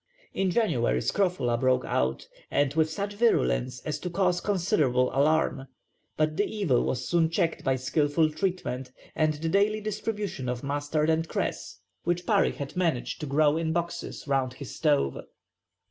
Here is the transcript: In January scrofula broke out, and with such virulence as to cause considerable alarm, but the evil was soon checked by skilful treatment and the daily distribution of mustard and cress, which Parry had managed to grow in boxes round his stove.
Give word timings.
In 0.33 0.49
January 0.49 0.99
scrofula 0.99 1.59
broke 1.59 1.85
out, 1.85 2.27
and 2.49 2.73
with 2.73 2.89
such 2.89 3.13
virulence 3.13 3.81
as 3.81 3.99
to 3.99 4.09
cause 4.09 4.41
considerable 4.41 5.11
alarm, 5.15 5.67
but 6.17 6.37
the 6.37 6.43
evil 6.43 6.83
was 6.83 7.07
soon 7.07 7.29
checked 7.29 7.63
by 7.63 7.75
skilful 7.75 8.31
treatment 8.31 8.91
and 9.15 9.35
the 9.35 9.47
daily 9.47 9.79
distribution 9.79 10.49
of 10.49 10.63
mustard 10.63 11.11
and 11.11 11.27
cress, 11.27 11.81
which 12.03 12.25
Parry 12.25 12.53
had 12.53 12.75
managed 12.75 13.19
to 13.19 13.27
grow 13.27 13.57
in 13.57 13.73
boxes 13.73 14.27
round 14.27 14.53
his 14.53 14.75
stove. 14.75 15.19